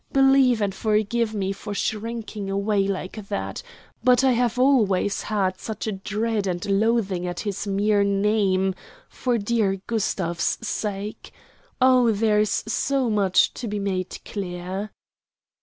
Believe 0.11 0.63
and 0.63 0.73
forgive 0.73 1.35
me 1.35 1.51
for 1.51 1.75
shrinking 1.75 2.49
away 2.49 2.87
like 2.87 3.27
that. 3.29 3.61
But 4.03 4.23
I 4.23 4.31
have 4.31 4.57
always 4.57 5.21
had 5.21 5.59
such 5.59 5.85
a 5.85 5.91
dread 5.91 6.47
and 6.47 6.65
loathing 6.65 7.27
at 7.27 7.41
his 7.41 7.67
mere 7.67 8.03
name, 8.03 8.73
for 9.09 9.37
dear 9.37 9.75
Gustav's 9.85 10.57
sake. 10.67 11.31
Oh, 11.79 12.11
there 12.11 12.39
is 12.39 12.63
so 12.67 13.11
much 13.11 13.53
to 13.53 13.67
be 13.67 13.77
made 13.77 14.17
clear." 14.25 14.89